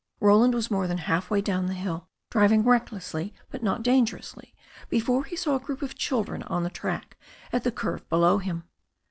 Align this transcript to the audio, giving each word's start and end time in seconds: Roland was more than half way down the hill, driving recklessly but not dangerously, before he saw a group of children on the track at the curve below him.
Roland 0.19 0.55
was 0.55 0.71
more 0.71 0.87
than 0.87 0.97
half 0.97 1.29
way 1.29 1.41
down 1.41 1.67
the 1.67 1.75
hill, 1.75 2.09
driving 2.31 2.63
recklessly 2.63 3.35
but 3.51 3.61
not 3.61 3.83
dangerously, 3.83 4.55
before 4.89 5.25
he 5.25 5.35
saw 5.35 5.53
a 5.55 5.59
group 5.63 5.83
of 5.83 5.93
children 5.95 6.41
on 6.41 6.63
the 6.63 6.71
track 6.71 7.15
at 7.53 7.63
the 7.63 7.71
curve 7.71 8.09
below 8.09 8.39
him. 8.39 8.63